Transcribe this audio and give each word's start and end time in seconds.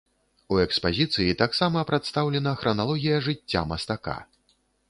У 0.53 0.57
экспазіцыі 0.61 1.35
таксама 1.43 1.85
прадстаўлена 1.91 2.57
храналогія 2.63 3.23
жыцця 3.29 3.61
мастака. 3.75 4.21